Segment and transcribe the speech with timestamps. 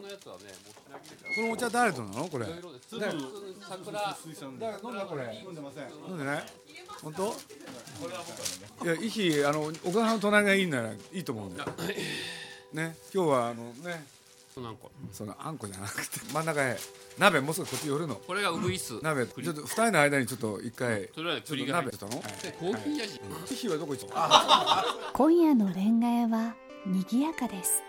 [0.00, 2.28] このお茶誰となの？
[2.28, 2.46] これ。
[2.46, 2.88] いろいろです。
[2.88, 3.00] 粒
[3.60, 4.16] 桜
[4.58, 5.42] 誰飲んだこれ。
[5.44, 6.44] 飲んでません飲んでない？
[7.02, 7.34] 本当？
[8.84, 11.70] いやいひあのお母さんの隣がいいならいいと思うんだよ。
[12.72, 12.96] ね？
[13.14, 14.04] 今日はあのね。
[14.56, 14.88] なんか。
[15.12, 16.76] そのあんこじゃなくて真ん中へ。
[17.18, 18.16] 鍋もうすぐこっち寄るの。
[18.16, 19.26] これがウグイス鍋。
[19.26, 22.12] ちょっと二人の間にちょっと一回鍋したの？
[22.12, 23.54] でコーヒー味？
[23.54, 23.56] い。
[23.56, 24.84] ひはどこ行った？
[25.12, 26.54] 今夜のレンガ屋は
[26.86, 27.82] 賑やかです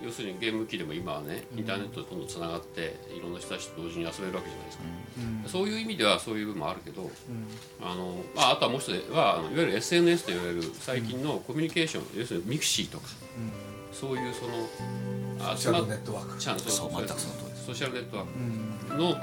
[0.00, 4.84] 要するにゲーム機でも今はねインターネットとどんどんつながっていろんな人たちと同時に遊べるわけじゃないですか、
[5.48, 7.10] そういう意味ではそういう部分もあるけど、
[7.82, 13.06] あのまあ、あとはもう一つはあのいわゆる SNS といわれる最近のコミュニケーション、要するにミクシーとか、
[13.92, 16.38] そういうそのシャドウネットワーク。
[16.38, 19.16] チャンそうそう全くその通りソーシャルネットワークの、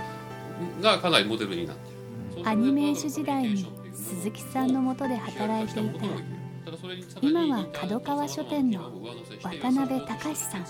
[0.81, 2.49] がかなりモデルになってる。
[2.49, 6.34] アニメージュ時代に鈴木さんの下で働いていた
[7.21, 8.91] 今は角川書店の
[9.43, 10.65] 渡辺隆さん。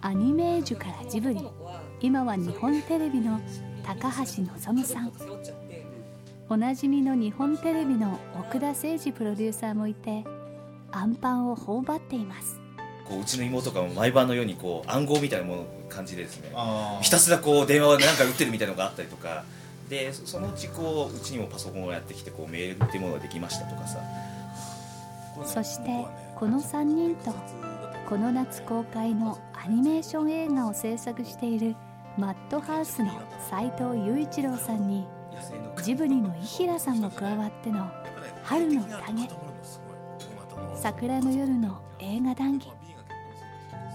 [0.00, 1.40] アニメージュからジブリ。
[2.00, 3.40] 今は日本テレビの
[3.84, 5.12] 高橋望さん。
[6.48, 10.24] おなじみの日本テレビの奥田誠二プロデューサーもいて
[10.90, 12.60] アンパンを頬張っています。
[13.08, 16.50] こううちの妹が毎晩のようにこう暗号みたいなもの感じでですね。
[16.54, 19.44] あひたすらこう電話で何か打ってるみたいなのがあったりとか
[19.88, 23.98] でそのうちこううちにもパソコンをやってきてこうメールっていうものができましたとかさ。
[25.44, 26.04] そして
[26.34, 27.32] この3人と
[28.08, 31.76] この夏公開のアニメーション映画を制作している
[32.16, 33.12] マッドハウスの
[33.48, 35.06] 斉藤雄一郎さんに
[35.84, 37.88] ジブリの伊平さんも加わっての
[38.42, 39.28] 春の宴
[40.74, 42.68] 桜の夜の映画談義。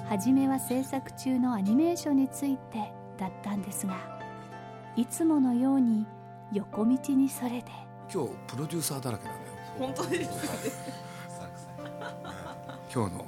[0.08, 4.12] 初めは制作中のアニメーションについてだったんですが
[4.96, 6.06] いつものように
[6.52, 7.72] 横道にそれて
[8.14, 10.30] 今日プロデューサーだらけなんだよ本当です。
[12.94, 13.26] 今日の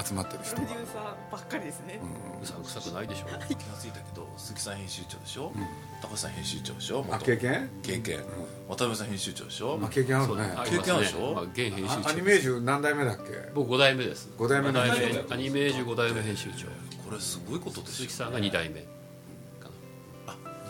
[0.00, 2.00] 集まってる人はプロデューサーばっかりですね、
[2.40, 3.26] うさんくさくないでしょ。
[3.26, 3.38] 気が
[3.76, 5.52] ついたけど鈴木さん編集長でしょ、
[6.00, 7.02] 高橋さん編集長でしょ。
[7.02, 7.68] 元あ経験？
[7.82, 8.20] 経験、
[8.68, 10.54] 渡辺さん編集長でしょ、あ経験あるね。
[10.56, 11.18] あ経験あるでしょ。
[11.30, 13.50] りまあ、現編集長あアニメージュ何代目だっけ？
[13.52, 14.28] 僕5代目です。
[14.38, 16.68] 五代目のアニメージュ5代目編集長。
[17.04, 18.84] これすごいことですよ鈴木さんが2代目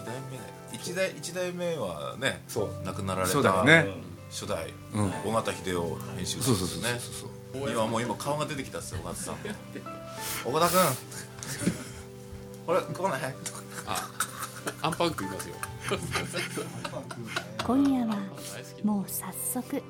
[0.09, 0.43] 代目ね
[0.73, 2.71] 一代一代目はねそう。
[2.85, 3.87] 亡くなられたそうだよね。
[4.31, 5.13] 初代、うん。
[5.31, 6.89] 尾形秀夫編集そう長ですね。
[6.91, 9.37] そうそうそうそう今もう今顔が出てきたっすよ尾形さん。
[10.45, 10.79] 岡田君。
[12.67, 13.35] これ来ない？
[13.45, 13.53] と
[14.83, 15.55] アンパン食いますよ。
[17.67, 18.17] 今夜は
[18.85, 19.83] もう早速明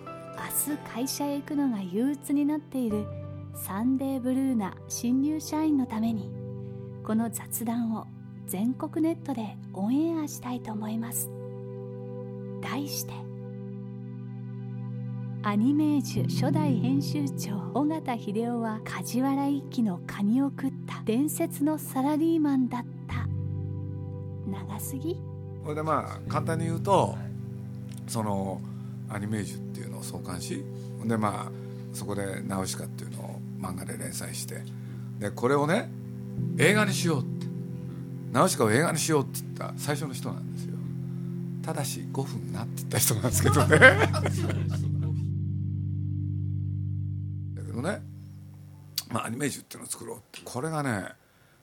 [0.75, 3.05] 日会社へ行くのが憂鬱になっている
[3.57, 6.31] サンデーブルーな新入社員のために
[7.05, 8.07] この雑談を
[8.49, 11.29] 全国ネットでオンエアしたいと思います。
[12.63, 13.13] 題して
[15.43, 23.29] アニメージュ初代編集長尾形秀夫は梶原一騎のカニを食った伝説のサラリーマンだった。
[24.51, 25.21] 長すぎ？
[25.63, 27.17] これでまあ簡単に言うと
[28.07, 28.63] その
[29.11, 30.65] アニメージュっていうのを創刊し
[31.05, 31.53] でまあ
[31.93, 34.63] そこで「ナウシカ」っていうのを漫画で連載して
[35.19, 35.91] でこれをね
[36.57, 37.38] 映画にしようって
[38.33, 40.75] 「ナウシカ」を映画にしようって言った最初の人なんですよ。
[41.63, 43.79] ただし5分なって言った人なんですけどね。
[43.79, 44.07] だ
[47.63, 48.03] けどね
[49.11, 50.41] まあアニメージュっていうのを作ろうって。
[50.45, 51.09] これがね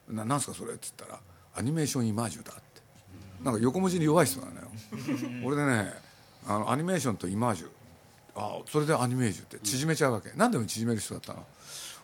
[0.09, 1.21] ななんすかそれって言ったら
[1.55, 2.61] アニメーションイマージュだって。
[3.43, 4.67] なんか横文字に弱い人なのよ。
[5.43, 5.93] 俺でね
[6.47, 7.69] あのアニメーションとイマージュ。
[8.35, 11.45] あそれでアニメージュって縮めちゃうわけ、何でも縮める人だったの。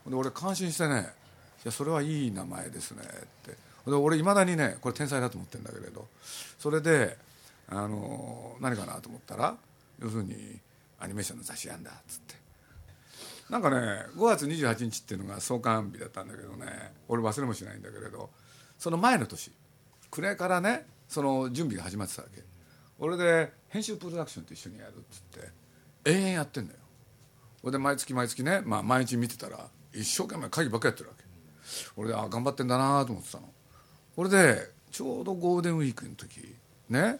[0.08, 1.14] で俺感心してね
[1.64, 3.06] 「いやそれはいい名前ですね」っ
[3.46, 3.52] て。
[3.52, 6.08] で俺いまだにねこれ天才だと思ってるんだけれど
[6.60, 7.18] それで
[7.68, 9.56] あの何かなと思ったら
[10.00, 10.60] 要するに
[11.00, 12.42] アニメーションの雑誌やんだっつって。
[13.50, 18.30] なんかね5月28日っていうのが創刊日だったんだけどね俺忘れもしないんだけれど
[18.80, 19.52] その前の年
[20.10, 22.42] 暮れからねその準備が始まってたわけ。
[23.00, 25.50] 俺で編集プロダクションと一緒にやるっつって
[26.06, 26.80] 永遠やってんだよ。
[27.64, 31.24] 俺で毎月毎月ね、まあ、毎日見てたら一生懸命会議ばっかやってるわけ。
[31.98, 33.50] 俺であ頑張ってんだなと思ってたの。
[34.22, 36.56] 俺でちょうどゴールデンウィークの時
[36.90, 37.18] ね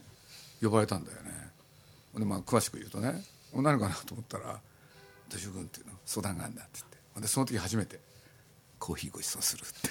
[0.62, 1.32] 呼ばれたんだよね。
[2.16, 3.24] でまあ詳しく言うとね
[3.56, 4.60] 何かなと思ったら
[5.28, 7.22] 「土井君っていうの相談があるんだ」って言って。
[7.22, 8.00] でその時初めて
[8.78, 9.90] 「コーヒーごちそうする」って。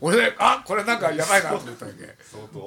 [0.00, 2.16] 俺であこれなんかやばいなと思ったわけ。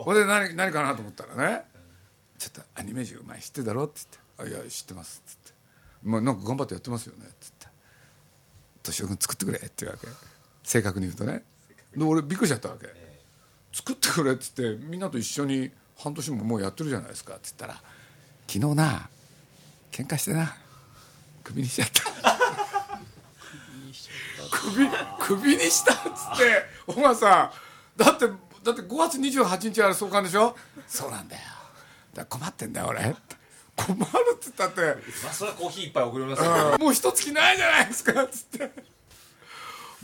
[0.05, 1.65] 俺で何何かなと思ったらね
[2.39, 3.99] 「ちょっとアニメージュ前知ってるだろ?」って
[4.37, 5.53] 言って「あいや知ってます」っつって
[6.01, 7.67] 「まあ、なんか頑張ってやってますよね」っつって
[8.87, 10.07] 「敏夫君作ってくれ」って言うわけ。
[10.63, 11.43] 正確に言うとね
[11.95, 12.87] で俺びっくりしちゃったわけ
[13.73, 17.35] 「作ってくれ」っつってみんなと一緒に半年ももうやってるじゃないですか。
[17.35, 17.73] っつったら
[18.47, 19.09] 「昨日な
[19.91, 20.55] 喧嘩してな
[21.43, 22.03] クビにしちゃった」
[24.51, 24.87] 首
[25.39, 25.99] 首にしたっつ
[26.35, 27.51] ってお前さ
[27.97, 30.55] んだってだって5月28日ある創刊でしょ？
[30.87, 31.41] そうなんだよ。
[32.15, 33.15] だ困ってんだよ俺。
[33.75, 34.01] 困る
[34.35, 34.81] って言ったって。
[35.23, 36.71] まあそれはコーヒー一杯送りますよ。
[36.73, 36.81] うん。
[36.81, 38.23] もう一月ないじゃないですか。
[38.23, 38.71] っつって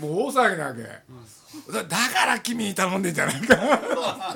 [0.01, 3.55] もう大騒ぎなわけ、だだから君に頼んでんじゃないか。
[3.55, 4.35] わか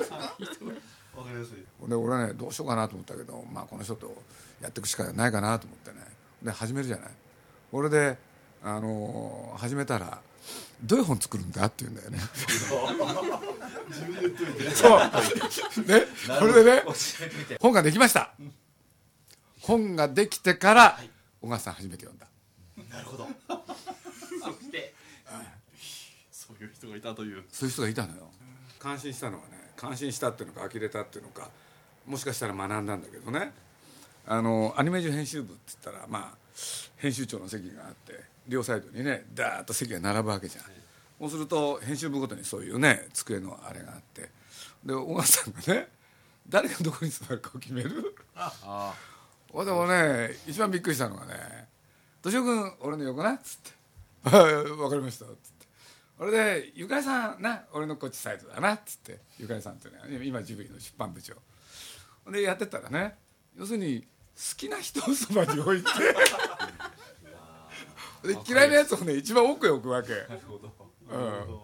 [1.32, 1.88] りやすい。
[1.88, 4.22] で俺はねどうしようかなと思ったけどまあこの人と
[4.60, 5.98] やっていくしかないかなと思ってね。
[6.42, 7.10] で始めるじゃない。
[7.72, 8.16] 俺で、
[8.62, 10.20] あのー始めたら
[10.84, 12.18] 「どういう本作るんだ?」って言うんだよね。
[14.74, 15.00] そう。
[15.00, 16.06] ね
[16.38, 16.82] これでね
[17.60, 18.32] 本ができました。
[19.60, 21.00] 本ができてから
[21.40, 22.26] 小川さん初めて読んだ。
[22.90, 23.26] なるほど
[26.58, 27.44] そういう人がいたという。
[27.50, 28.30] そういう人がいたのよ。
[28.78, 31.50] 感心したのはね感心したっていうのか呆れたっていうのか
[32.06, 33.52] もしかしたら学んだんだけどね。
[34.26, 36.38] あのアニメージュ編集部って言ったらまあ
[36.96, 40.64] 編集長の席があって両サイドにねダーッと席が並ぶわけじゃん、
[41.20, 44.30] そうすると編集部ごとにそういうね机のあれがあって。
[44.84, 45.88] で小川さんがね
[46.48, 48.14] 誰がどこに座るかを決める。
[48.34, 48.94] あ
[49.52, 51.68] ほんでもね一番びっくりしたのがね
[52.22, 53.70] 「敏夫君俺の横な」っつって
[54.28, 55.55] 「はい 分かりました」っつって
[56.18, 61.34] 俺で「ゆかりさんな俺のこっちサイドだな」っつってゆかりさんってね今ジブリの出版部長。
[62.30, 63.16] でやってったらね
[63.56, 64.06] 要するに好
[64.56, 65.90] きな人をそばに置いて
[68.26, 70.08] で嫌いなやつをね一番奥へ置くわけ。
[70.08, 70.72] なるほど。
[71.10, 71.60] うん。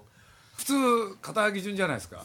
[0.56, 2.24] 普通肩書き順じゃないですか。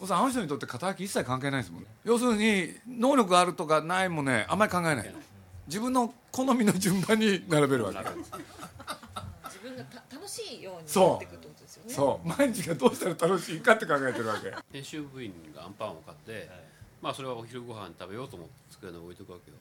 [0.00, 1.88] おさんあの人にとって肩書き一切関係ないですもんね。
[2.04, 5.20] 要するに能力があるとかないもねあんまり考えないの。
[5.66, 7.98] 自分の好みの順番に並べるわけ。
[8.00, 11.24] 自分がた楽しいようになそう
[11.90, 11.96] ね。
[11.96, 12.28] そう。
[12.28, 14.54] 毎日がどうしたら楽しいかって考えてるわけ。
[14.72, 16.48] 編集部員がアンパンを買って、
[17.02, 19.56] まあそれはお昼ご飯食べようと思って机に置いとくわけよ。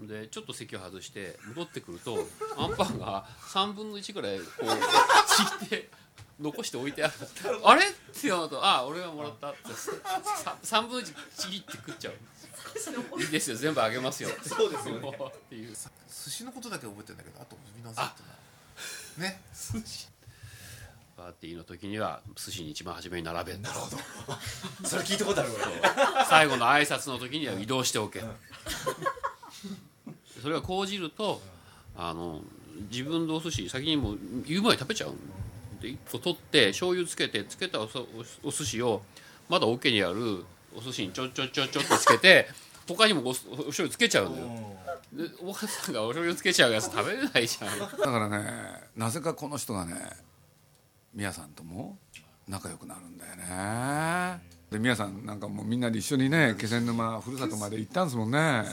[0.00, 2.18] でちょっと席を外して戻ってくると
[2.56, 4.64] アンパンが3分の1ぐらいこう
[5.60, 5.90] ちぎって
[6.40, 7.12] 残して置いてある
[7.62, 12.14] あれって言うと「あ俺がもらった」ってさ3分の1ちぎって食っちゃう。
[13.20, 13.56] いいですよ。
[13.56, 14.30] 全部あげますよ。
[14.42, 15.10] そうですよね。
[15.10, 15.74] っていう。
[15.74, 18.22] 寿司のことだけ覚えてるんだけどあと海のセット
[19.20, 19.40] なね
[21.22, 23.58] パーティーの時には寿司に一番初めに並べ。
[23.58, 23.96] なるほど。
[24.84, 28.24] それ聞いたことある俺最後の挨拶の時には移動しておけ。
[30.42, 31.40] それが講じると
[31.96, 32.40] あの
[32.90, 35.14] 自分のお寿司先にもう言う前に食べちゃう
[35.80, 38.08] で一個取って醤油つけてつけたおそ
[38.42, 39.02] おお寿司を
[39.48, 42.48] まだ桶にあるお寿司にちょちょちょちょっとつけて
[42.88, 44.76] 他にもおお醤油つけちゃうんだよ
[45.12, 47.78] でお母さんがお醤油つけちゃうやつ食べれないじゃん。
[47.78, 49.94] だからねなぜかこの人がね
[51.14, 51.98] 宮さんとも
[52.48, 54.40] 仲良くなるんだよね。
[54.70, 58.64] で宮さんなんかもうみんなで一緒にね気仙沼ふるさとまで行ったんですもんね。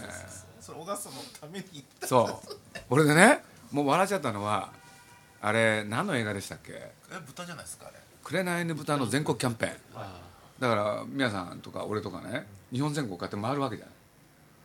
[0.61, 2.49] それ小笠のために行ったそう。
[2.89, 4.71] 俺でねもう笑っちゃったのは
[5.41, 6.71] あれ何の映画でしたっけ？
[6.73, 6.91] え
[7.25, 9.73] 豚じゃないですかあれ「紅の豚」の全国キャンペーン。
[10.59, 13.95] だから宮さんとか俺とかね日本全国こうやって回るわけじゃない。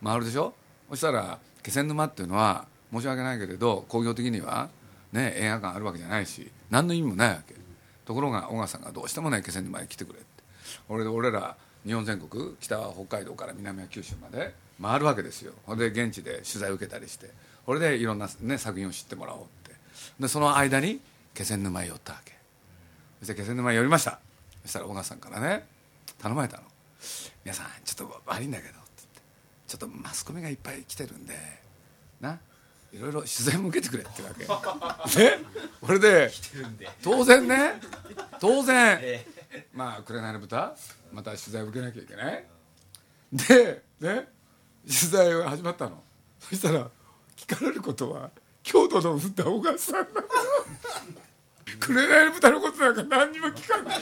[0.03, 0.53] 回るでしょ？
[0.89, 4.69] そしたら気仙沼っていうのは申し訳ないけれど工業的には
[5.11, 7.55] ね映画館あるわけじゃないし何の意味もないわけ
[8.05, 10.27] ところが小川さんがどうしてもね気仙沼へ来てくれって。
[10.89, 15.53] 俺俺ら日本全国北は北海道から南は九州まで回るわけですよ。
[15.65, 17.29] ほんで現地で取材受けたりして。
[17.65, 19.75] これでいろんな、ね、作品を知ってもらおうって。
[20.19, 21.01] でその間に
[21.33, 22.33] 気仙沼へ寄ったわけ。
[23.19, 24.19] そして気仙沼へ寄りました。
[24.63, 25.65] そしたら小川さんからね
[26.19, 26.63] 頼まれたの
[27.43, 29.21] 「皆さんちょっと悪いんだけど」って言って
[29.67, 31.35] 「ちょっとマスコミがいっぱい来てるんで
[32.21, 32.39] な。
[32.95, 34.29] いろいろ取材も受けてくれ」ってわ
[35.11, 35.19] け。
[35.19, 35.39] ね？
[35.81, 36.89] 俺でるんで。
[37.03, 37.81] 当然ね。
[38.39, 38.99] 当然。
[39.01, 39.25] え
[39.73, 40.73] まあ「紅の豚」
[41.11, 42.45] また取材を受けなきゃいけない。
[43.33, 44.27] でね？
[44.87, 46.01] 取材が始まったの。
[46.39, 46.89] そしたら
[47.35, 48.29] 聞かれることは
[48.63, 50.27] 京都の歌小川さんなの。
[51.79, 54.01] 紅の豚のことなんか何にも聞かない。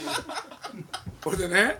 [1.23, 1.79] これでね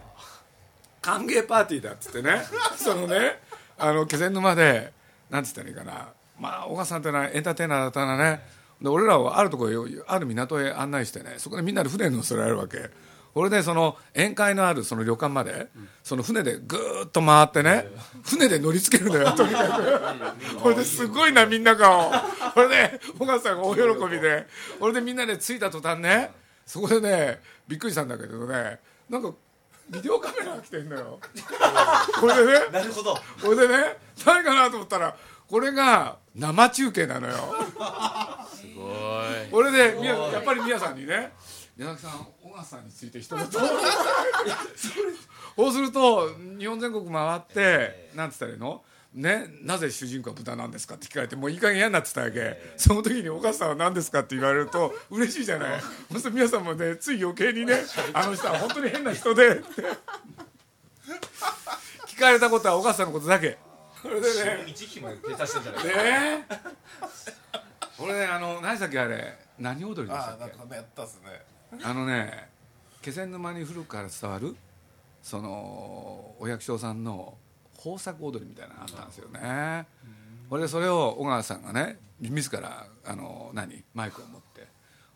[1.01, 2.41] 歓迎パーティーだっつってね。
[2.77, 3.39] そのね
[3.77, 4.93] あの気仙沼で
[5.29, 8.41] なんつったらいいかなまあ小川さんってのはエンターテイナーだったらね。
[8.81, 12.89] で俺らをあるところへある港へ案内してねそこでみんなで船に乗せられるわけ。
[13.35, 15.67] 俺でその宴会のあるその旅館まで、
[16.03, 17.88] その船でぐーっと回ってね
[18.23, 20.59] 船で乗りつけるのよとにかく。
[20.62, 22.12] これですごいなみんな顔。
[22.53, 23.81] これで小川さんが大喜
[24.12, 24.45] びで。
[24.81, 26.31] 俺でみんなで着いた途端ね
[26.65, 29.31] そこでねびっくりしたんだけどねなんか
[29.89, 31.19] ビデオカメラが来てんのよ。
[32.19, 33.15] これでねなるほど。
[33.41, 35.15] これでね何かなと思ったら
[35.47, 37.33] これが生中継なのよ。
[38.53, 39.51] すごい。
[39.51, 41.31] これでみややっぱり宮さんにね
[41.77, 43.45] 宮崎さん小川さんについて一言。
[45.55, 48.83] そうすると日本全国回ってなんつったらいいの？
[49.13, 55.81] ね、なぜ主人公は豚なんですかって聞かれてもういい加減嫌になってたわけ、その時に「お母さんは何ですか?」って言われると嬉しいじゃない。
[55.81, 59.65] そうすると皆さんもねつい余計にね「あの人は本当に変な人で」って
[62.07, 63.59] 聞かれたことはお母さんのことだけ
[64.03, 64.65] それでね。
[64.67, 66.43] 一期も出させてんじゃないねえ
[67.98, 70.43] 俺ねあの何したっけあれ何踊りでしたっけ？
[70.43, 71.81] ああなんかねやったっすね。
[71.81, 72.50] あのね
[73.01, 74.55] 気仙沼に古くから伝わる
[75.22, 77.38] そのお百姓さんの
[77.77, 79.88] 豊作踊りみたいなのがあったんですよね。
[80.50, 83.83] これでそれを小川さんがね自らあの何？
[83.93, 84.67] マイクを持って。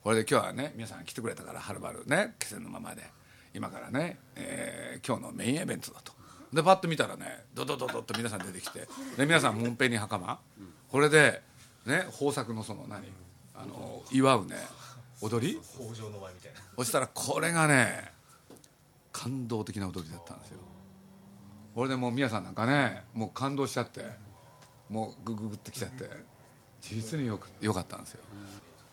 [0.02, 3.04] これで今日はね皆さん来てくれたからはるばるね気仙沼まで。
[3.54, 6.12] 今からね、えー今日のメインイベントだと
[6.54, 8.88] でパッと見たらねドドドドッと皆さん出てきて
[9.18, 10.40] で皆さんもんぺんに袴。
[10.90, 11.42] これで
[11.86, 13.04] ね豊作のその何？
[13.56, 14.56] あの祝うね
[15.22, 15.60] 踊り？
[15.62, 16.60] 北条の前みたいな。
[16.78, 18.12] そしたらこれがね
[19.12, 20.60] 感動的な踊りだったんですよ。
[21.76, 24.06] これでもう宮さんなんかねもう感動しちゃって
[24.90, 26.10] もうグググってきちゃって
[26.82, 28.22] 実によくよかったんですよ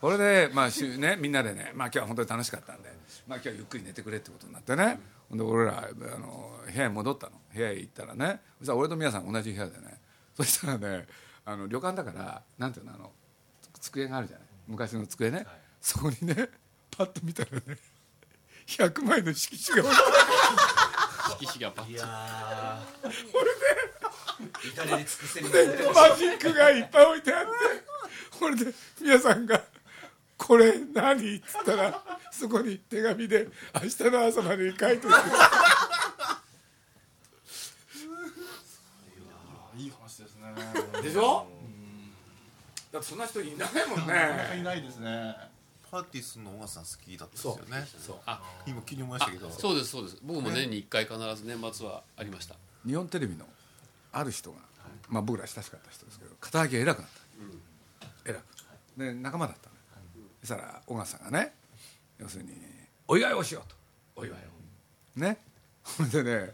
[0.05, 2.91] これでまあしゅねみんなでねまあ今日は本当に楽しかったんで
[3.27, 4.99] まあ今日はゆっくり寝てくれってことになってね
[5.31, 7.33] ほんで俺らあの部屋に戻ったの。
[7.55, 9.99] 部屋へ行ったらねそしたら俺と宮さん同じ部屋でね
[10.37, 11.07] そしたらね
[11.47, 13.13] あの旅館だからなんていうのあの
[13.81, 14.47] 机があるじゃない。
[14.69, 15.47] 昔の机ね、
[15.81, 16.51] そこにね
[16.95, 17.79] パッと見たらね
[18.67, 19.95] 100枚の色紙が。
[21.41, 23.09] 色紙がバッいやー。
[24.69, 25.47] 至れり尽くせり。
[25.47, 25.59] あって
[26.11, 27.49] マジックがいっぱい置いてあって
[28.39, 28.67] これで
[29.01, 29.63] 皆さんが
[30.37, 35.21] 「これ何?」っつったらそこに手紙で「明日の朝までに書いておいて」
[39.77, 40.55] いい話ですね。
[41.03, 41.47] でしょ?
[42.93, 45.37] だってそんな人いないもんなかなかいねないですね。
[45.91, 47.89] パーティスの小川さん好きだったんですよね。
[48.07, 49.51] そうあ今気に思いましたけど。
[49.51, 50.19] そうですそうです。
[50.23, 52.55] 僕も年に1回必ず年末はありました。
[52.87, 53.47] 日本テレビの
[54.13, 54.59] ある人が、
[55.09, 57.11] まあ、僕ら親しかった人ですけど肩書きが偉くなっ
[58.25, 58.45] た、偉く。
[58.97, 59.74] で仲間だったの、
[60.45, 61.55] そしたら小川さんがね
[62.19, 62.51] 要するに
[63.09, 63.77] お祝いをしようと。
[64.17, 64.41] お祝い
[65.17, 65.21] を。
[65.21, 65.39] ね。
[65.83, 66.53] ほんでね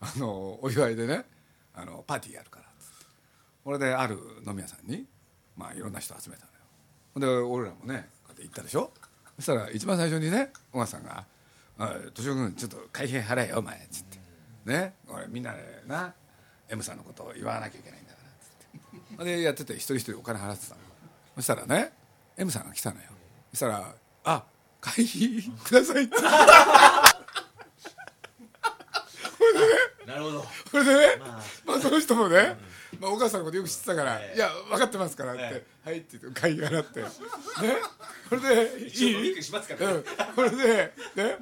[0.00, 1.24] あのお祝いでね
[1.74, 3.06] あのパーティーやるからっつって。
[3.64, 5.04] これである飲み屋さんに、
[5.56, 6.58] まあ、いろんな人集めたのよ。
[7.14, 8.92] ほんで俺らもねこうやって行ったでしょ。
[9.36, 11.24] そしたら一番最初にね小川さんが
[11.80, 14.18] 「おい敏夫君ちょっと会費払えよお前」っつって。
[14.66, 14.94] ね。
[15.08, 16.14] 俺みんなでな
[16.68, 18.32] M さんのことを言わなきゃいけないんだからっ
[19.10, 19.24] つって。
[19.24, 20.80] でやってて一人一人お金払ってたの。
[21.34, 21.92] そしたらね
[22.36, 23.02] M さんが来たのよ
[23.52, 23.94] そしたら
[24.24, 24.44] 「あ
[24.80, 26.16] 会費ください」って。
[30.06, 30.44] なるほど。
[30.70, 31.42] それでね、まあ。
[31.64, 32.56] まあ、その人もね、
[32.98, 34.36] まあ、お母さんのことよく知ってたから「ええ。
[34.36, 37.02] いや分かってますから」ってえ「はい」って言って会費払って。
[37.02, 37.08] ね。
[38.28, 38.86] それでい
[39.38, 39.42] い？
[39.42, 39.52] そ
[40.42, 41.38] れでね。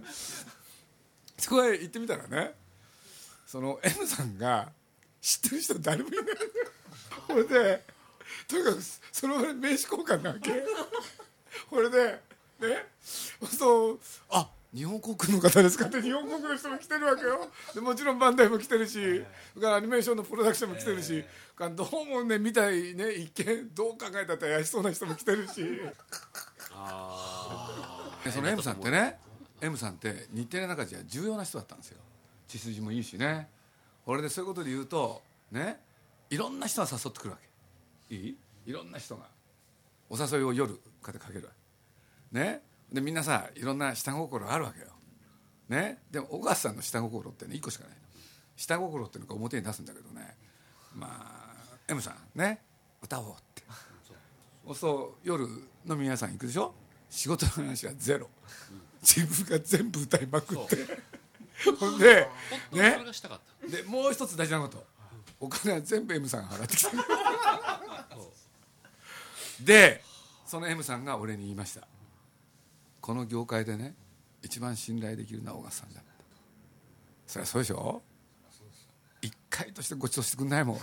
[1.39, 2.55] そこへ行ってみたらね
[3.47, 4.71] その M さんが
[5.23, 6.25] 知ってる人誰もいない。
[7.27, 7.85] これで
[8.47, 10.51] とにかくその名刺交換なわけ
[11.71, 12.21] これで
[12.61, 12.87] ね
[13.51, 15.87] そうあ日本国の方ですか？
[15.89, 17.51] って日本国の人も来てるわけよ。
[17.75, 21.25] でもちろんバンダイも来てるしそれからアニメーションのプロダクションも来てるし
[21.57, 25.55] からどうもね見たいね一見どう考えたって怪しそうな人も来てるし。
[28.25, 29.19] でその M さんってね
[29.61, 31.99] M さんって日テレの中じゃ重要な人だったんですよ。
[32.49, 33.49] 血筋もいいしね。
[34.05, 35.81] これでそういうことで言うとね
[36.31, 37.39] いろんな人が誘ってくるわ
[38.09, 38.15] け。
[38.15, 38.37] いい？
[38.67, 39.27] いろんな人が
[40.11, 41.41] お誘いを夜こうやってかけ。
[41.41, 41.49] る
[42.33, 42.61] ね？
[42.93, 44.89] でみんなさいろんな下心あるわけよ。
[45.69, 46.03] ね？
[46.11, 47.97] でも小川さんの下心ってね1個しかないの。
[48.57, 50.37] 下心っていうのが表に出すんだけどね。
[50.95, 52.61] まあ M さんね？
[53.01, 53.63] 歌おうって。
[54.67, 55.45] そうすると夜
[55.89, 56.75] 飲み屋さん行くでしょ？
[57.09, 58.29] 仕事の話はゼロ。
[59.03, 60.77] 自分が全部歌いまくって。
[61.79, 63.41] ほんで本当にそれがしたかっ
[63.71, 64.85] た、でもう一つ大事なこと。
[65.39, 66.91] お金は全部 M さんが払ってきた
[69.65, 70.03] で
[70.47, 71.87] その M さんが俺に言いました。
[73.01, 73.95] この業界でね
[74.43, 76.01] 一番信頼できるのは小川さんだ。
[76.01, 76.11] った
[77.27, 78.03] そりゃそうでしょ？
[79.23, 80.79] 一回としてご馳走してくんないもん。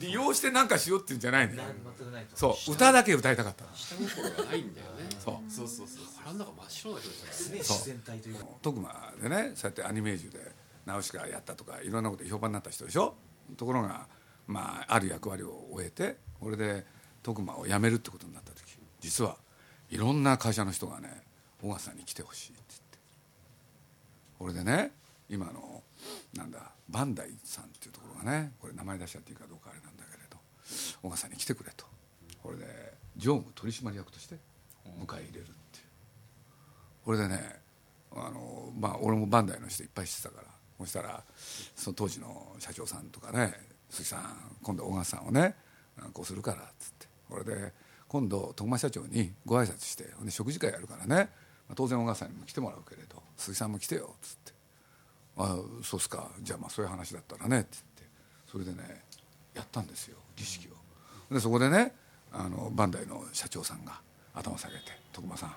[0.00, 1.54] 利用してなんかしようっていうんじゃないの。
[1.54, 1.62] よ
[1.98, 3.70] 全くないとそう歌だけ歌いたかったの。
[3.74, 5.04] 下心がないんだよね。
[5.22, 5.50] そう。
[5.50, 8.36] そうそうそう腹の中真っ白な人ですよね自然体という。
[8.36, 10.38] か徳間でねそうやってアニメージュで
[10.86, 13.14] ナウシカやったとかいろんなことで評判になった人でしょ？
[13.56, 14.06] ところが
[14.52, 16.84] まあある役割を終えてこれで
[17.22, 19.36] 徳間を辞めるってことになった時実は
[19.90, 21.22] いろんな会社の人がね
[21.62, 22.98] 小笠さんに来てほしいって言って。
[24.38, 24.92] これでね
[25.28, 25.82] 今の
[26.34, 30.36] なんだバンダイさんっていうところがねこれ名前出しちゃっていいかどうかあれなんだけれど
[31.02, 31.86] 小笠さんに来てくれと。
[32.42, 32.64] これで
[33.16, 34.34] 常務取締役として
[34.84, 35.52] 迎え入れるっていう。
[37.04, 37.60] これでね
[38.14, 41.22] あのまあ俺もバンダイの人いっぱい知ってたからそしたら
[41.76, 43.54] その当時の社長さんとかね
[43.92, 45.54] 「鈴木さん今度小笠さんをね
[46.14, 47.06] こうするから」っつって。
[47.28, 47.72] これで
[48.08, 51.30] 今度徳間社長にご挨拶してほんで食事会やるからね、
[51.74, 54.52] 当然小笠さんにも来てもらうけれど鈴木さんも来てよっつって
[55.38, 56.30] 「あそうっすか。
[56.40, 58.12] じゃあまあそういう話だったらね」って言って。
[58.50, 59.02] それでね
[59.54, 61.34] やったんですよ儀式を。
[61.34, 61.94] でそこでね
[62.32, 63.98] あのバンダイの社長さんが
[64.34, 64.82] 頭下げて
[65.12, 65.56] 「徳間さん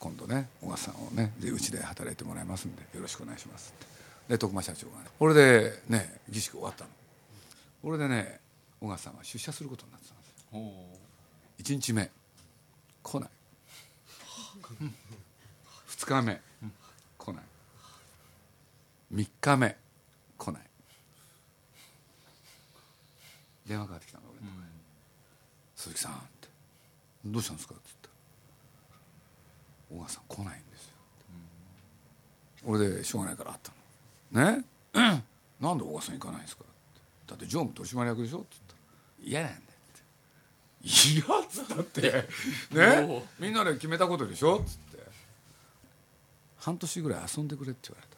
[0.00, 3.86] 今度ね小笠さんをねうちで働いてもらいますんでよろしくお願いします」って。
[4.30, 6.90] で徳間社長がねこれでね儀式終わったの。
[7.84, 8.40] これでね
[8.80, 10.48] 小笠さんは出社することになってたんですよ。
[11.58, 12.10] 1日目。
[13.02, 13.30] 来ない。
[15.88, 16.40] 2日目。
[17.18, 17.44] 来ない。
[19.12, 19.76] 3日目。
[20.38, 20.62] 来ない。
[23.66, 24.52] 電話かかってきたの俺のと。
[24.54, 24.66] こに
[25.76, 26.48] 鈴木さん」って
[27.26, 28.08] 「どうしたんですか?」って言った
[29.94, 30.94] ら「小笠さん来ないんですよ」
[32.64, 33.72] 俺でしょうがないから会った
[34.32, 34.64] の「ね？
[35.60, 36.73] なんで小笠さん行かないんですか?」って
[37.26, 38.78] 「だって常務取締役でしょ?」って言ったら
[39.24, 40.02] 「嫌なんだよ」って
[40.88, 42.28] 「いや」っつったって。
[42.70, 43.22] ね？
[43.38, 44.60] みんなで決めたことでしょ？
[44.60, 45.04] っつって。
[46.58, 48.14] 半年ぐらい遊んでくれって言われた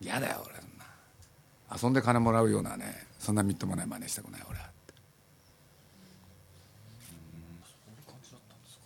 [0.00, 0.84] 嫌だよ俺そんな。
[1.82, 4.94] 遊んで金もらうようなねそんなみっともない真似したくない俺はって。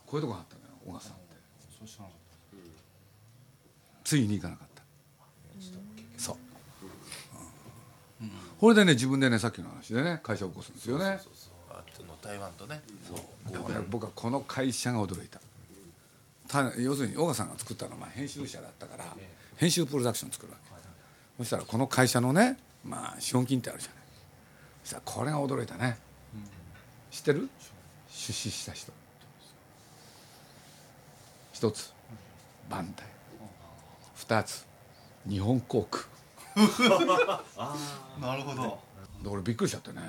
[0.05, 1.35] こういうとこがあったのよ小笠さんって。
[4.03, 4.83] ついに行かなかった
[6.17, 6.41] そう、うん
[8.59, 11.19] これでね自分でねさっきの話でね会社を起こすんですよね。
[11.23, 12.81] そうそうあとの台湾とね。
[13.51, 15.39] でもね僕はこの会社が驚いた。
[16.47, 19.05] た要するに小川さんが作ったのはまあ編集者だったから
[19.57, 20.67] 編集プロダクション作るわけ。
[21.37, 23.97] そしたらこの会社のねまあ資本金ってあるじゃない。
[24.83, 25.97] そしたらこれが驚いたね。
[27.11, 27.49] 知ってる？
[28.09, 28.91] 出資した人。
[31.51, 31.93] 一つ。
[32.69, 33.07] バンダイ。
[34.15, 34.65] 二つ。
[35.27, 36.05] 日本航空
[38.19, 38.79] なるほど。
[39.23, 40.01] で俺びっくりしちゃってね。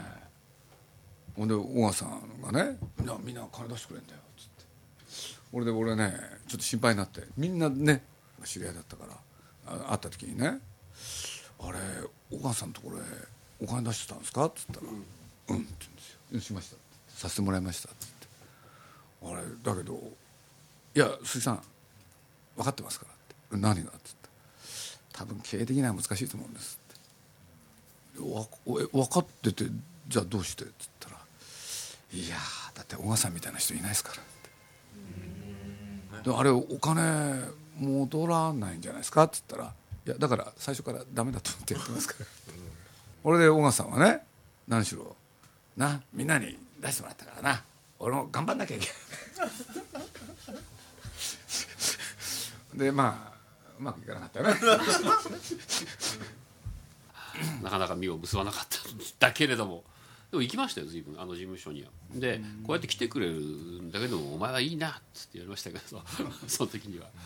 [1.37, 5.39] ほんで小川さんがね「みんなみんな金出してくれんだよ」っつって。
[5.53, 6.13] 俺で俺ね
[6.49, 8.03] ちょっと心配になってみんなね
[8.45, 9.17] 知り合いだったから
[9.67, 10.61] あ会った時にね
[11.61, 11.79] 「あれ
[12.31, 13.03] 小川さんのところへ
[13.61, 15.07] お金出してたんですか?」っつったら「うん」って
[15.49, 16.77] 言うんですよ「しました」
[17.17, 18.27] させてもらいました」っつって
[19.25, 19.95] 「あれだけど
[20.95, 21.63] いや鈴木さん
[22.57, 24.18] 分かってますから」って「何が?」っつって
[25.13, 26.79] 「多分経営的には難しいと思うんです」
[28.15, 28.23] って
[28.93, 29.65] 分かってて
[30.09, 30.65] じゃあどうして？
[30.65, 31.17] って言ったら
[32.13, 32.37] 「いや
[32.75, 34.25] だって小川さんみたいな人いないですから」っ
[36.23, 37.43] てであれお金
[37.79, 39.25] 戻らないんじゃないですか？
[39.25, 39.75] って言ったら
[40.07, 42.27] 「いやだから最初からダメだと思ってやってますから」
[43.23, 44.25] これで小川さんはね
[44.67, 45.17] 何しろ
[45.77, 47.65] なみんなに出してもらったからな。
[48.01, 48.93] 俺も頑張んなきゃいけな
[52.77, 53.38] いでまあ
[53.79, 54.55] うまくいかなかったよね
[57.63, 59.85] なかなか実を結ばなかったんだけれども。
[60.31, 61.19] でも行きましたよ随分。
[61.21, 61.89] あの事務所には。
[62.13, 66.03] でこうやって来てくれるんだけどもお前はいいなっつって言われましたけど
[66.49, 67.07] その時には。
[67.07, 67.17] 確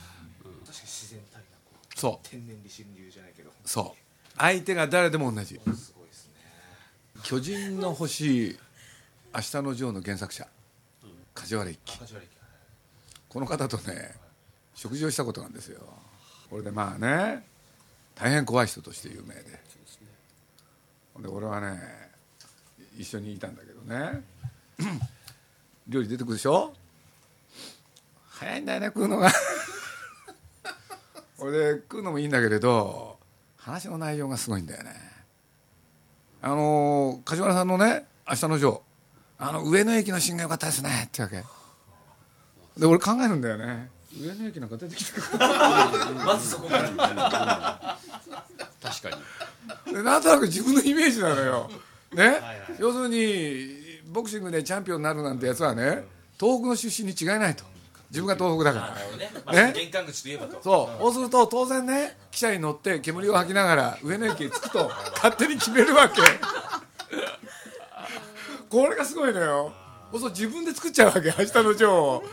[0.45, 2.29] かに自然体なこうそう。
[2.29, 3.51] 天然理心流じゃないけど。
[3.65, 4.03] そう。
[4.37, 5.55] 相手が誰でも同じ。
[5.55, 5.61] す
[5.97, 6.33] ごいですね。
[7.23, 8.59] 巨人の星
[9.35, 10.47] 明日のジョーの原作者。
[11.35, 11.99] 梶原一騎。
[13.29, 14.15] この方とね
[14.75, 15.81] 食事をしたことなんですよ
[16.53, 17.47] これでまあね
[18.15, 19.43] 大変怖い人として有名で。
[21.23, 21.81] で俺はね
[22.95, 24.23] 一緒にいたんだけどね。
[25.89, 26.75] 料理出てくるでしょ？
[28.29, 29.33] 早いんだよね食うのが。
[31.39, 33.17] 俺で食うのもいいんだけれど
[33.57, 34.95] 話の内容がすごいんだよね。
[36.43, 38.81] あの梶原さんのね「明日のジョー」
[39.41, 41.43] あの上野駅のシーンが良かったですねってわけ。
[42.77, 43.91] で俺考えるんだよね。
[44.21, 45.39] 上野駅なんか出てきた。
[45.39, 47.99] か まずそこから。
[48.83, 49.11] 確か
[49.87, 49.95] に。
[49.95, 51.71] でなんとなく自分のイメージなのよ。
[52.13, 52.37] ね、はい
[52.79, 56.05] 要するにボクシングでチャンピオンになるなんてやつはね
[56.39, 57.65] 東北の出身に違いないと。
[58.11, 59.17] 自分が東北だから。
[59.17, 59.33] ね。
[59.47, 60.61] まあね玄関口といえばと。
[60.63, 61.03] そう。
[61.03, 66.21] そうすると当然ね汽車に乗って煙を吐きながら上野駅へ着くと 勝手に決めるわけ。
[68.69, 69.73] これがすごいのよ
[70.19, 72.25] そう自分で作っちゃうわけ 明日のジョーを。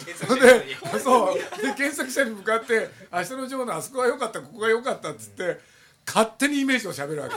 [0.94, 1.36] でそう。
[1.62, 5.60] で検索者に向かって「明日のジョーのあそこが良かったここが良かった」っつって
[6.06, 7.36] 勝手にイメージをしゃべるわけ。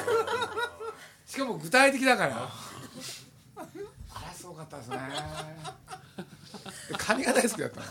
[1.27, 2.49] しかも具体的だから。
[3.57, 4.99] あれすごかったですね。
[6.89, 7.87] でカニが大好きだったの。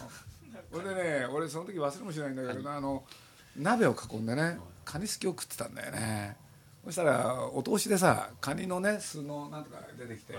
[0.73, 3.03] 俺でね俺その時忘れもしないんだけどなあの
[3.57, 6.37] 鍋を囲んでねカニすきを食ってたんだよね
[6.85, 10.33] そしたらお通しでさカニのね巣のなんとか出てきて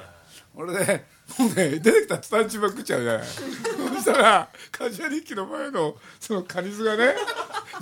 [0.57, 1.05] 俺で
[1.38, 3.26] もうね出てきたらツタンチマ食っちゃうじゃない。
[3.94, 7.14] そしたら梶谷日記の前のそのカニ巣がね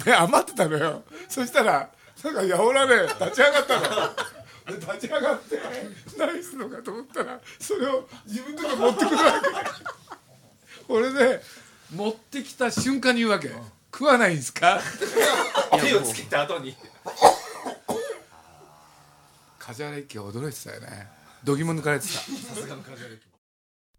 [0.04, 1.02] で 余ってたのよ。
[1.28, 1.88] そしたら
[2.22, 4.14] なんかやおらね立ち上がったの。
[4.78, 5.58] で立ち上がって
[6.18, 9.48] 何するのかと思ったらそれを自分のとこ持ってくるわけ。
[10.88, 11.42] 俺で
[11.94, 13.50] 持ってきた瞬間に言うわけ。
[13.92, 14.80] 食わないんですか？
[15.80, 16.76] 手をつけた後に
[19.70, 21.06] 梶原一騎は驚いてたよね。
[21.44, 22.12] 度肝抜かれてた。
[22.12, 22.20] さ
[22.56, 23.20] すがの梶原一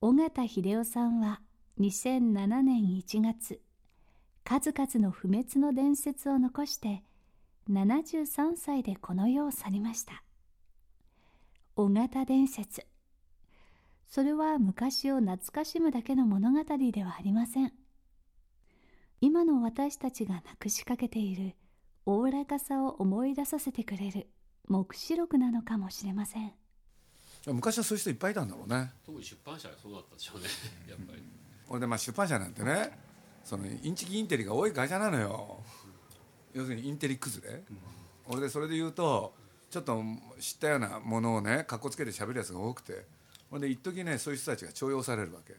[0.02, 1.42] 尾形秀夫さんは
[1.80, 3.62] 2007年1月
[4.44, 7.04] 数々の不滅の伝説を残して
[7.70, 10.24] 73歳でこの世を去りました。
[11.78, 12.86] 尾形伝説。
[14.10, 17.72] それは昔を懐かしむだけの物語ではありません。
[19.22, 21.56] 今の私たちがなくしかけている
[22.06, 24.28] おおらかさを思い出させてくれる。
[24.72, 26.54] 黙示録なのかもしれません。
[27.46, 28.92] 昔はそういう人いっぱいいたんだろうね。
[29.06, 30.46] 特に出版社がそうだったでしょうね。
[30.88, 31.22] やっぱり。
[31.68, 32.98] 俺でまあ出版社なんてね
[33.44, 35.60] そのインチキインテリが多い会社なのよ。
[36.54, 37.64] 要するにインテリ崩れ、
[38.28, 39.34] 俺でそれで言うと
[39.70, 40.02] ちょっと
[40.40, 43.06] 知ったようなものをねかっこつけて喋るやつが多くて。
[43.50, 45.54] ほんで一時ねそういう人たちが重用されるわけ、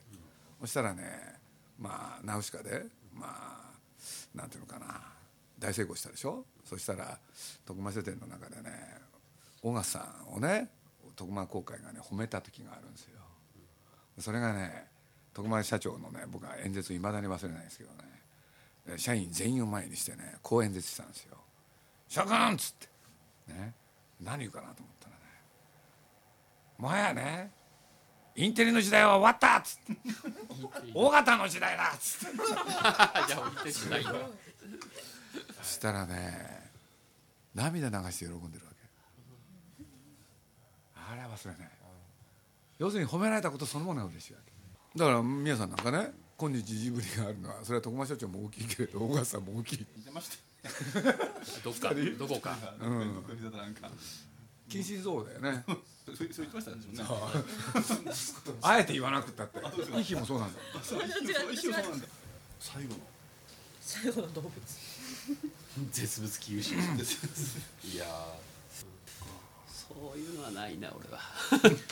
[0.62, 1.34] そしたらね
[1.78, 5.02] まあナウシカでまあなんていうのかな。
[5.58, 6.46] 大成功したでしょ。
[6.64, 7.18] そしたら
[7.66, 9.01] 徳間書店の中でね
[9.62, 10.68] 小笠さんをね
[11.16, 13.20] 徳間公会がね褒めた時があるんですよ。
[14.18, 14.86] それがね
[15.32, 18.98] 徳間社長のね僕は演説いまだに忘れないんですけどね。
[18.98, 21.36] 社員全員を前にしてねこう演説したんですよ
[22.08, 23.52] 「諸君!」っつって。
[23.52, 23.74] ね。
[24.20, 25.22] 何言うかなと思ったらね
[26.78, 27.52] 「もはやね
[28.34, 29.96] インテリの時代は終わった!」っつって
[30.94, 32.36] 「大型の時代だ!」っつって。
[35.62, 36.70] そしたらね
[37.54, 38.71] 涙流して喜んでるわけ
[41.12, 41.70] あれは忘れない。
[42.78, 49.86] 要するに褒められたことそのものが嬉しいわけだから宮さんなんかね今日ジブリがあるのはそれは徳間社長も大きいけれど小笠さんも大きい。
[49.96, 50.36] 似てました。
[51.62, 52.56] どっかどこか。
[52.80, 53.14] うん。
[53.14, 53.90] 独立だなんか。
[54.68, 55.64] 近親像だよね。
[56.06, 56.76] そうそう言ってましたね。
[58.62, 59.60] あえて言わなくったって。
[60.00, 60.58] イヒもそうなんだ。
[60.82, 60.98] 最
[62.86, 63.00] 後の。
[63.80, 64.52] 最後の動物。
[65.92, 68.51] 絶物危惧種いやー
[70.02, 71.20] そういうのはないな俺は。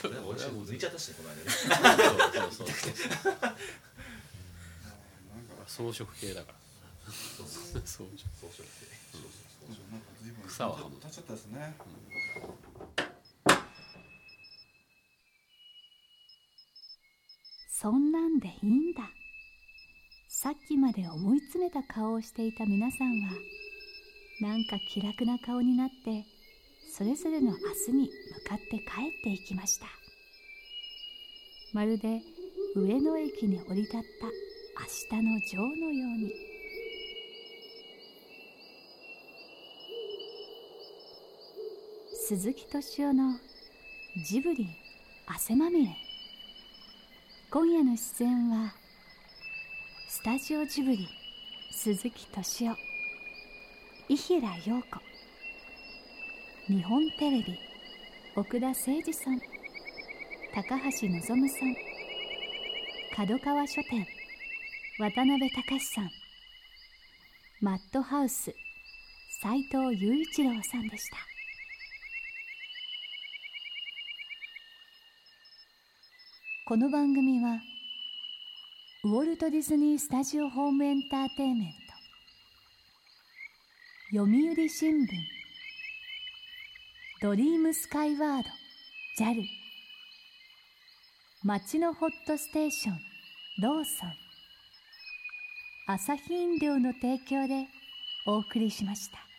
[0.02, 1.42] 俺はもう抜いちゃったしねこの間ね。
[2.50, 3.30] そうそうそ
[5.84, 5.92] う。
[5.92, 6.58] 装飾系だから。
[7.12, 8.10] 装飾
[9.90, 11.76] なんか随分草は経っちゃったですね。
[17.70, 19.08] そんなんでいいんだ。
[20.28, 23.30] さっきまで思い詰めた顔をしていた皆さんは
[24.40, 26.24] なんか気楽な顔になって
[26.92, 28.10] それぞれの明日に
[28.44, 28.82] 向かって帰
[29.18, 29.86] っていきました。
[31.72, 32.20] まるで
[32.74, 34.26] 上野駅に降り立った
[35.16, 36.34] 明日のジョーのように。
[42.26, 43.38] 鈴木敏夫の
[44.24, 44.66] ジブリ
[45.26, 45.96] 汗まみれ。
[47.50, 48.74] 今夜の出演は
[50.08, 51.08] スタジオジブリ
[51.72, 52.76] 鈴木敏夫
[54.08, 55.09] 伊平陽子。
[56.70, 57.58] 日本テレビ
[58.36, 59.40] 奥田誠二さん
[60.54, 61.74] 高橋望さん
[63.16, 64.06] 角川書店
[65.00, 66.10] 渡辺隆さん
[67.60, 68.54] マッドハウス
[69.42, 71.16] 斉藤雄一郎さんでした。
[76.66, 77.58] この番組は
[79.02, 81.72] ウォルト・ディズニー・スタジオ・ホーム・エンターテインメン
[84.12, 84.30] ト読
[84.64, 85.39] 売新聞
[87.22, 88.48] ドリームスカイワード
[89.22, 89.44] JAL
[91.44, 92.98] 街のホットステーション
[93.60, 94.12] ローソン
[95.86, 97.66] 朝日飲料の提供で
[98.26, 99.29] お送りしました。